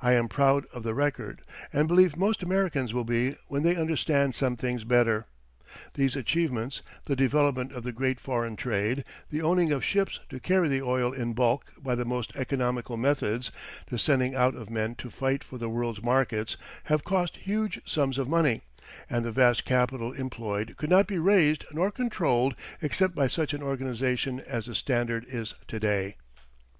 I 0.00 0.14
am 0.14 0.26
proud 0.26 0.66
of 0.72 0.82
the 0.82 0.92
record, 0.92 1.40
and 1.72 1.86
believe 1.86 2.16
most 2.16 2.42
Americans 2.42 2.92
will 2.92 3.04
be 3.04 3.36
when 3.46 3.62
they 3.62 3.76
understand 3.76 4.34
some 4.34 4.56
things 4.56 4.82
better. 4.82 5.26
These 5.94 6.16
achievements, 6.16 6.82
the 7.04 7.14
development 7.14 7.70
of 7.70 7.84
this 7.84 7.92
great 7.92 8.18
foreign 8.18 8.56
trade, 8.56 9.04
the 9.30 9.40
owning 9.40 9.70
of 9.70 9.84
ships 9.84 10.18
to 10.30 10.40
carry 10.40 10.68
the 10.68 10.82
oil 10.82 11.12
in 11.12 11.32
bulk 11.32 11.72
by 11.78 11.94
the 11.94 12.04
most 12.04 12.32
economical 12.34 12.96
methods, 12.96 13.52
the 13.86 14.00
sending 14.00 14.34
out 14.34 14.56
of 14.56 14.68
men 14.68 14.96
to 14.96 15.10
fight 15.10 15.44
for 15.44 15.58
the 15.58 15.70
world's 15.70 16.02
markets, 16.02 16.56
have 16.86 17.04
cost 17.04 17.36
huge 17.36 17.80
sums 17.88 18.18
of 18.18 18.28
money, 18.28 18.62
and 19.08 19.24
the 19.24 19.30
vast 19.30 19.64
capital 19.64 20.12
employed 20.12 20.74
could 20.76 20.90
not 20.90 21.06
be 21.06 21.20
raised 21.20 21.64
nor 21.70 21.92
controlled 21.92 22.56
except 22.80 23.14
by 23.14 23.28
such 23.28 23.54
an 23.54 23.62
organization 23.62 24.40
as 24.40 24.66
the 24.66 24.74
Standard 24.74 25.24
is 25.28 25.54
to 25.68 25.78
day. 25.78 26.16